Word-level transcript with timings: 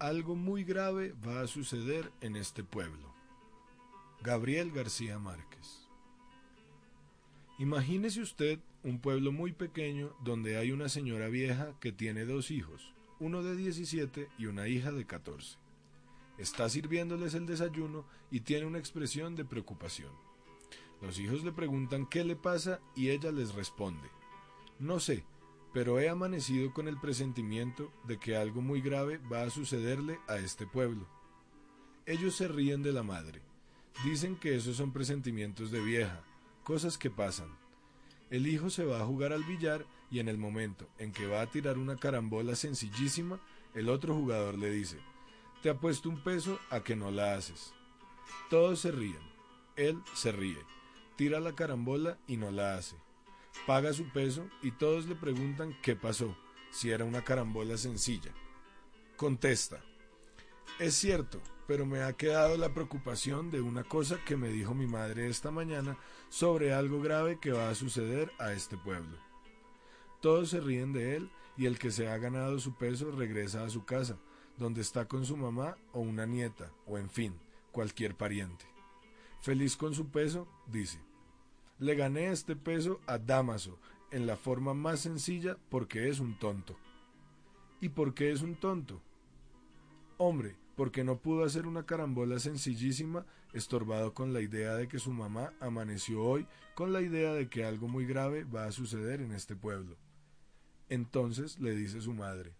Algo 0.00 0.34
muy 0.34 0.64
grave 0.64 1.12
va 1.28 1.42
a 1.42 1.46
suceder 1.46 2.10
en 2.22 2.34
este 2.34 2.64
pueblo. 2.64 3.12
Gabriel 4.22 4.72
García 4.72 5.18
Márquez. 5.18 5.86
Imagínese 7.58 8.22
usted 8.22 8.60
un 8.82 8.98
pueblo 8.98 9.30
muy 9.30 9.52
pequeño 9.52 10.16
donde 10.24 10.56
hay 10.56 10.72
una 10.72 10.88
señora 10.88 11.28
vieja 11.28 11.78
que 11.80 11.92
tiene 11.92 12.24
dos 12.24 12.50
hijos, 12.50 12.94
uno 13.18 13.42
de 13.42 13.54
17 13.54 14.30
y 14.38 14.46
una 14.46 14.68
hija 14.68 14.90
de 14.90 15.04
14. 15.04 15.58
Está 16.38 16.70
sirviéndoles 16.70 17.34
el 17.34 17.44
desayuno 17.44 18.06
y 18.30 18.40
tiene 18.40 18.64
una 18.64 18.78
expresión 18.78 19.36
de 19.36 19.44
preocupación. 19.44 20.12
Los 21.02 21.18
hijos 21.18 21.44
le 21.44 21.52
preguntan 21.52 22.06
qué 22.06 22.24
le 22.24 22.36
pasa 22.36 22.80
y 22.96 23.10
ella 23.10 23.32
les 23.32 23.54
responde, 23.54 24.08
no 24.78 24.98
sé, 24.98 25.26
pero 25.72 26.00
he 26.00 26.08
amanecido 26.08 26.72
con 26.72 26.88
el 26.88 26.98
presentimiento 26.98 27.92
de 28.04 28.18
que 28.18 28.36
algo 28.36 28.60
muy 28.60 28.80
grave 28.80 29.18
va 29.32 29.42
a 29.42 29.50
sucederle 29.50 30.18
a 30.26 30.36
este 30.36 30.66
pueblo. 30.66 31.06
Ellos 32.06 32.34
se 32.34 32.48
ríen 32.48 32.82
de 32.82 32.92
la 32.92 33.02
madre. 33.02 33.40
Dicen 34.04 34.36
que 34.36 34.56
esos 34.56 34.76
son 34.76 34.92
presentimientos 34.92 35.70
de 35.70 35.80
vieja, 35.80 36.24
cosas 36.64 36.98
que 36.98 37.10
pasan. 37.10 37.56
El 38.30 38.46
hijo 38.46 38.70
se 38.70 38.84
va 38.84 39.00
a 39.00 39.06
jugar 39.06 39.32
al 39.32 39.44
billar 39.44 39.86
y 40.10 40.18
en 40.18 40.28
el 40.28 40.38
momento 40.38 40.88
en 40.98 41.12
que 41.12 41.26
va 41.26 41.40
a 41.42 41.50
tirar 41.50 41.78
una 41.78 41.96
carambola 41.96 42.56
sencillísima, 42.56 43.40
el 43.74 43.88
otro 43.88 44.14
jugador 44.14 44.58
le 44.58 44.70
dice, 44.70 44.98
te 45.62 45.70
apuesto 45.70 46.08
un 46.08 46.22
peso 46.22 46.58
a 46.70 46.80
que 46.80 46.96
no 46.96 47.10
la 47.10 47.34
haces. 47.34 47.74
Todos 48.48 48.80
se 48.80 48.90
ríen. 48.90 49.30
Él 49.76 49.98
se 50.14 50.32
ríe, 50.32 50.58
tira 51.16 51.38
la 51.40 51.54
carambola 51.54 52.18
y 52.26 52.36
no 52.36 52.50
la 52.50 52.76
hace 52.76 52.96
paga 53.66 53.92
su 53.92 54.08
peso 54.10 54.48
y 54.62 54.70
todos 54.72 55.06
le 55.06 55.14
preguntan 55.14 55.76
qué 55.82 55.96
pasó, 55.96 56.36
si 56.70 56.90
era 56.90 57.04
una 57.04 57.22
carambola 57.22 57.76
sencilla. 57.76 58.32
Contesta, 59.16 59.82
es 60.78 60.94
cierto, 60.94 61.40
pero 61.66 61.84
me 61.86 62.02
ha 62.02 62.12
quedado 62.14 62.56
la 62.56 62.72
preocupación 62.72 63.50
de 63.50 63.60
una 63.60 63.84
cosa 63.84 64.18
que 64.24 64.36
me 64.36 64.48
dijo 64.48 64.74
mi 64.74 64.86
madre 64.86 65.28
esta 65.28 65.50
mañana 65.50 65.98
sobre 66.28 66.72
algo 66.72 67.00
grave 67.00 67.38
que 67.38 67.52
va 67.52 67.68
a 67.68 67.74
suceder 67.74 68.32
a 68.38 68.52
este 68.52 68.76
pueblo. 68.76 69.18
Todos 70.20 70.50
se 70.50 70.60
ríen 70.60 70.92
de 70.92 71.16
él 71.16 71.30
y 71.56 71.66
el 71.66 71.78
que 71.78 71.90
se 71.90 72.08
ha 72.08 72.18
ganado 72.18 72.58
su 72.58 72.76
peso 72.76 73.10
regresa 73.10 73.64
a 73.64 73.70
su 73.70 73.84
casa, 73.84 74.18
donde 74.56 74.80
está 74.80 75.06
con 75.06 75.24
su 75.24 75.36
mamá 75.36 75.76
o 75.92 76.00
una 76.00 76.26
nieta, 76.26 76.72
o 76.86 76.98
en 76.98 77.10
fin, 77.10 77.38
cualquier 77.72 78.16
pariente. 78.16 78.64
Feliz 79.40 79.76
con 79.76 79.94
su 79.94 80.08
peso, 80.10 80.48
dice, 80.66 80.98
le 81.80 81.94
gané 81.94 82.30
este 82.30 82.54
peso 82.54 83.00
a 83.06 83.18
Damaso 83.18 83.78
en 84.10 84.26
la 84.26 84.36
forma 84.36 84.74
más 84.74 85.00
sencilla 85.00 85.56
porque 85.70 86.08
es 86.08 86.20
un 86.20 86.38
tonto. 86.38 86.76
¿Y 87.80 87.88
por 87.88 88.12
qué 88.14 88.30
es 88.30 88.42
un 88.42 88.54
tonto? 88.54 89.00
Hombre, 90.18 90.56
porque 90.76 91.04
no 91.04 91.18
pudo 91.18 91.44
hacer 91.44 91.66
una 91.66 91.86
carambola 91.86 92.38
sencillísima, 92.38 93.24
estorbado 93.54 94.12
con 94.12 94.34
la 94.34 94.42
idea 94.42 94.74
de 94.74 94.88
que 94.88 94.98
su 94.98 95.10
mamá 95.10 95.54
amaneció 95.58 96.22
hoy 96.22 96.46
con 96.74 96.92
la 96.92 97.00
idea 97.00 97.32
de 97.32 97.48
que 97.48 97.64
algo 97.64 97.88
muy 97.88 98.04
grave 98.06 98.44
va 98.44 98.66
a 98.66 98.72
suceder 98.72 99.22
en 99.22 99.32
este 99.32 99.56
pueblo. 99.56 99.96
Entonces 100.90 101.58
le 101.58 101.74
dice 101.74 102.02
su 102.02 102.12
madre, 102.12 102.54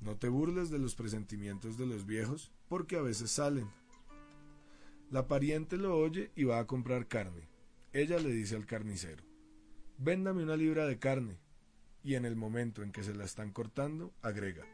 no 0.00 0.16
te 0.16 0.28
burles 0.28 0.70
de 0.70 0.78
los 0.78 0.94
presentimientos 0.94 1.76
de 1.76 1.86
los 1.86 2.06
viejos, 2.06 2.52
porque 2.68 2.96
a 2.96 3.02
veces 3.02 3.32
salen. 3.32 3.68
La 5.10 5.26
pariente 5.26 5.76
lo 5.76 5.96
oye 5.96 6.30
y 6.36 6.44
va 6.44 6.60
a 6.60 6.66
comprar 6.66 7.08
carne. 7.08 7.47
Ella 7.94 8.18
le 8.18 8.28
dice 8.28 8.54
al 8.54 8.66
carnicero, 8.66 9.24
véndame 9.96 10.42
una 10.42 10.56
libra 10.56 10.86
de 10.86 10.98
carne, 10.98 11.38
y 12.04 12.16
en 12.16 12.26
el 12.26 12.36
momento 12.36 12.82
en 12.82 12.92
que 12.92 13.02
se 13.02 13.14
la 13.14 13.24
están 13.24 13.50
cortando, 13.50 14.12
agrega, 14.20 14.66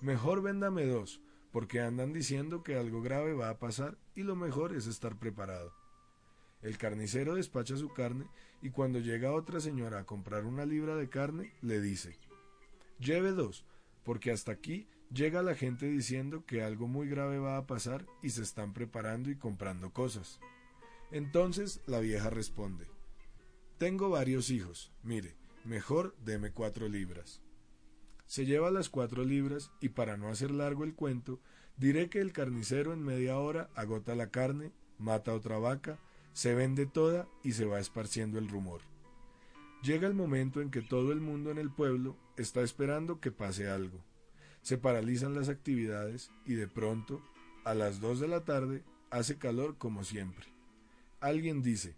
mejor 0.00 0.40
véndame 0.40 0.86
dos, 0.86 1.20
porque 1.52 1.80
andan 1.80 2.14
diciendo 2.14 2.62
que 2.62 2.76
algo 2.76 3.02
grave 3.02 3.34
va 3.34 3.50
a 3.50 3.58
pasar 3.58 3.98
y 4.14 4.22
lo 4.22 4.36
mejor 4.36 4.74
es 4.74 4.86
estar 4.86 5.18
preparado. 5.18 5.74
El 6.62 6.78
carnicero 6.78 7.34
despacha 7.34 7.76
su 7.76 7.92
carne 7.92 8.26
y 8.62 8.70
cuando 8.70 9.00
llega 9.00 9.34
otra 9.34 9.60
señora 9.60 10.00
a 10.00 10.04
comprar 10.04 10.46
una 10.46 10.64
libra 10.64 10.96
de 10.96 11.10
carne, 11.10 11.52
le 11.60 11.82
dice, 11.82 12.18
lleve 12.98 13.32
dos, 13.32 13.66
porque 14.02 14.30
hasta 14.30 14.52
aquí 14.52 14.88
llega 15.12 15.42
la 15.42 15.54
gente 15.54 15.86
diciendo 15.86 16.46
que 16.46 16.62
algo 16.62 16.88
muy 16.88 17.06
grave 17.06 17.38
va 17.38 17.58
a 17.58 17.66
pasar 17.66 18.06
y 18.22 18.30
se 18.30 18.42
están 18.42 18.72
preparando 18.72 19.30
y 19.30 19.36
comprando 19.36 19.92
cosas. 19.92 20.40
Entonces 21.10 21.80
la 21.86 22.00
vieja 22.00 22.30
responde, 22.30 22.86
Tengo 23.78 24.10
varios 24.10 24.50
hijos, 24.50 24.92
mire, 25.02 25.36
mejor 25.64 26.16
deme 26.24 26.50
cuatro 26.50 26.88
libras. 26.88 27.40
Se 28.26 28.44
lleva 28.44 28.70
las 28.72 28.88
cuatro 28.88 29.24
libras 29.24 29.70
y 29.80 29.90
para 29.90 30.16
no 30.16 30.28
hacer 30.28 30.50
largo 30.50 30.82
el 30.82 30.94
cuento, 30.94 31.40
diré 31.76 32.08
que 32.08 32.20
el 32.20 32.32
carnicero 32.32 32.92
en 32.92 33.04
media 33.04 33.38
hora 33.38 33.70
agota 33.76 34.16
la 34.16 34.30
carne, 34.30 34.72
mata 34.98 35.32
otra 35.32 35.58
vaca, 35.58 35.98
se 36.32 36.54
vende 36.54 36.86
toda 36.86 37.28
y 37.44 37.52
se 37.52 37.66
va 37.66 37.78
esparciendo 37.78 38.38
el 38.38 38.48
rumor. 38.48 38.80
Llega 39.82 40.08
el 40.08 40.14
momento 40.14 40.60
en 40.60 40.70
que 40.70 40.82
todo 40.82 41.12
el 41.12 41.20
mundo 41.20 41.52
en 41.52 41.58
el 41.58 41.70
pueblo 41.70 42.16
está 42.36 42.62
esperando 42.62 43.20
que 43.20 43.30
pase 43.30 43.68
algo. 43.68 44.02
Se 44.62 44.76
paralizan 44.76 45.34
las 45.34 45.48
actividades 45.48 46.32
y 46.44 46.54
de 46.54 46.66
pronto, 46.66 47.22
a 47.64 47.74
las 47.74 48.00
dos 48.00 48.18
de 48.18 48.26
la 48.26 48.44
tarde, 48.44 48.82
hace 49.10 49.38
calor 49.38 49.78
como 49.78 50.02
siempre. 50.02 50.55
Alguien 51.26 51.60
dice, 51.60 51.96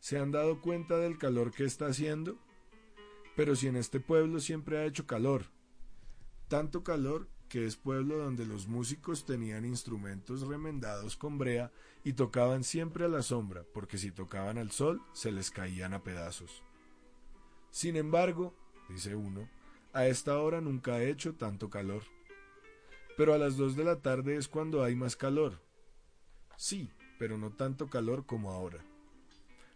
¿se 0.00 0.18
han 0.18 0.32
dado 0.32 0.60
cuenta 0.60 0.96
del 0.96 1.18
calor 1.18 1.52
que 1.52 1.64
está 1.64 1.86
haciendo? 1.86 2.36
Pero 3.36 3.54
si 3.54 3.68
en 3.68 3.76
este 3.76 4.00
pueblo 4.00 4.40
siempre 4.40 4.76
ha 4.76 4.86
hecho 4.86 5.06
calor, 5.06 5.44
tanto 6.48 6.82
calor 6.82 7.28
que 7.48 7.64
es 7.64 7.76
pueblo 7.76 8.18
donde 8.18 8.44
los 8.46 8.66
músicos 8.66 9.24
tenían 9.24 9.64
instrumentos 9.64 10.48
remendados 10.48 11.16
con 11.16 11.38
brea 11.38 11.70
y 12.02 12.14
tocaban 12.14 12.64
siempre 12.64 13.04
a 13.04 13.08
la 13.08 13.22
sombra, 13.22 13.62
porque 13.72 13.98
si 13.98 14.10
tocaban 14.10 14.58
al 14.58 14.72
sol 14.72 15.00
se 15.12 15.30
les 15.30 15.52
caían 15.52 15.94
a 15.94 16.02
pedazos. 16.02 16.64
Sin 17.70 17.94
embargo, 17.94 18.52
dice 18.88 19.14
uno, 19.14 19.48
a 19.92 20.08
esta 20.08 20.36
hora 20.40 20.60
nunca 20.60 20.94
ha 20.94 21.04
hecho 21.04 21.36
tanto 21.36 21.70
calor. 21.70 22.02
Pero 23.16 23.32
a 23.32 23.38
las 23.38 23.56
dos 23.56 23.76
de 23.76 23.84
la 23.84 24.00
tarde 24.00 24.34
es 24.34 24.48
cuando 24.48 24.82
hay 24.82 24.96
más 24.96 25.14
calor. 25.14 25.62
Sí, 26.56 26.90
pero 27.20 27.36
no 27.36 27.50
tanto 27.50 27.90
calor 27.90 28.24
como 28.24 28.50
ahora. 28.50 28.82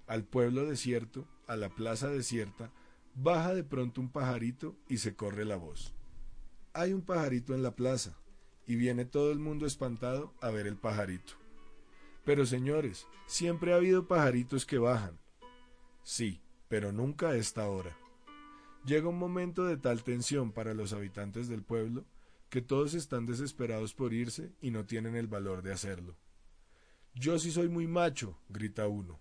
Al 0.07 0.25
pueblo 0.25 0.65
desierto, 0.65 1.29
a 1.47 1.57
la 1.57 1.69
plaza 1.69 2.09
desierta, 2.09 2.73
baja 3.15 3.53
de 3.53 3.63
pronto 3.63 4.01
un 4.01 4.09
pajarito 4.09 4.75
y 4.89 4.97
se 4.97 5.15
corre 5.15 5.45
la 5.45 5.57
voz. 5.57 5.95
Hay 6.73 6.95
un 6.95 7.03
pajarito 7.03 7.55
en 7.55 7.63
la 7.63 7.77
plaza, 7.77 8.17
y 8.67 8.77
viene 8.77 9.05
todo 9.05 9.31
el 9.31 9.41
mundo 9.41 9.67
espantado 9.67 10.33
a 10.41 10.49
ver 10.49 10.67
el 10.67 10.79
pajarito. 10.79 11.35
Pero 12.25 12.47
señores, 12.47 13.07
siempre 13.27 13.75
ha 13.75 13.77
habido 13.77 14.09
pajaritos 14.09 14.65
que 14.65 14.79
bajan. 14.79 15.19
Sí, 16.03 16.41
pero 16.69 16.93
nunca 16.93 17.29
a 17.29 17.37
esta 17.37 17.69
hora. 17.69 17.95
Llega 18.87 19.11
un 19.11 19.19
momento 19.19 19.67
de 19.67 19.77
tal 19.77 20.03
tensión 20.03 20.51
para 20.51 20.73
los 20.73 20.95
habitantes 20.95 21.49
del 21.49 21.63
pueblo 21.63 22.07
que 22.49 22.63
todos 22.63 22.95
están 22.95 23.27
desesperados 23.27 23.93
por 23.93 24.15
irse 24.15 24.55
y 24.63 24.71
no 24.71 24.87
tienen 24.87 25.15
el 25.15 25.27
valor 25.27 25.61
de 25.61 25.75
hacerlo. 25.75 26.17
Yo 27.15 27.39
sí 27.39 27.53
soy 27.53 27.69
muy 27.69 27.87
macho, 27.87 28.37
grita 28.49 28.89
uno. 28.89 29.21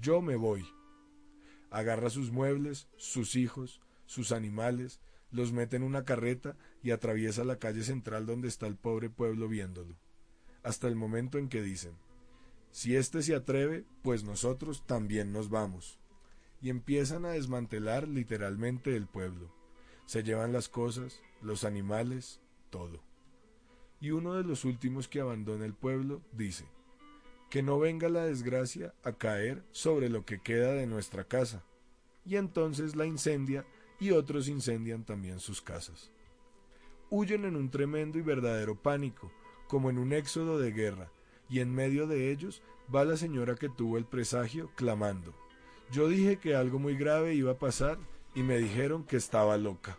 Yo 0.00 0.22
me 0.22 0.36
voy. 0.36 0.64
Agarra 1.70 2.08
sus 2.08 2.30
muebles, 2.30 2.88
sus 2.96 3.34
hijos, 3.34 3.80
sus 4.06 4.30
animales, 4.30 5.00
los 5.32 5.52
mete 5.52 5.76
en 5.76 5.82
una 5.82 6.04
carreta 6.04 6.56
y 6.82 6.92
atraviesa 6.92 7.42
la 7.42 7.56
calle 7.58 7.82
central 7.82 8.26
donde 8.26 8.46
está 8.46 8.66
el 8.66 8.76
pobre 8.76 9.10
pueblo 9.10 9.48
viéndolo, 9.48 9.96
hasta 10.62 10.86
el 10.86 10.94
momento 10.94 11.38
en 11.38 11.48
que 11.48 11.62
dicen, 11.62 11.96
si 12.70 12.94
éste 12.96 13.22
se 13.22 13.34
atreve, 13.34 13.84
pues 14.02 14.22
nosotros 14.22 14.86
también 14.86 15.32
nos 15.32 15.50
vamos. 15.50 15.98
Y 16.60 16.70
empiezan 16.70 17.24
a 17.24 17.30
desmantelar 17.30 18.06
literalmente 18.06 18.96
el 18.96 19.06
pueblo. 19.08 19.52
Se 20.06 20.22
llevan 20.22 20.52
las 20.52 20.68
cosas, 20.68 21.20
los 21.42 21.64
animales, 21.64 22.40
todo. 22.70 23.02
Y 24.00 24.12
uno 24.12 24.34
de 24.34 24.44
los 24.44 24.64
últimos 24.64 25.08
que 25.08 25.20
abandona 25.20 25.64
el 25.64 25.74
pueblo 25.74 26.22
dice, 26.32 26.66
que 27.52 27.62
no 27.62 27.78
venga 27.78 28.08
la 28.08 28.24
desgracia 28.24 28.94
a 29.04 29.12
caer 29.12 29.62
sobre 29.72 30.08
lo 30.08 30.24
que 30.24 30.40
queda 30.40 30.72
de 30.72 30.86
nuestra 30.86 31.24
casa. 31.24 31.62
y 32.24 32.36
entonces 32.36 32.96
la 32.96 33.04
incendia 33.04 33.66
y 34.00 34.12
otros 34.12 34.48
incendian 34.48 35.04
también 35.04 35.38
sus 35.38 35.60
casas. 35.60 36.10
Huyen 37.10 37.44
en 37.44 37.56
un 37.56 37.70
tremendo 37.70 38.18
y 38.18 38.22
verdadero 38.22 38.80
pánico, 38.80 39.30
como 39.68 39.90
en 39.90 39.98
un 39.98 40.14
éxodo 40.14 40.58
de 40.58 40.72
guerra, 40.72 41.12
y 41.50 41.60
en 41.60 41.74
medio 41.74 42.06
de 42.06 42.30
ellos 42.30 42.62
va 42.94 43.04
la 43.04 43.18
señora 43.18 43.54
que 43.54 43.68
tuvo 43.68 43.98
el 43.98 44.06
presagio 44.06 44.70
clamando. 44.74 45.34
Yo 45.90 46.08
dije 46.08 46.38
que 46.38 46.54
algo 46.54 46.78
muy 46.78 46.96
grave 46.96 47.34
iba 47.34 47.52
a 47.52 47.58
pasar 47.58 47.98
y 48.34 48.42
me 48.42 48.56
dijeron 48.56 49.04
que 49.04 49.18
estaba 49.18 49.58
loca. 49.58 49.98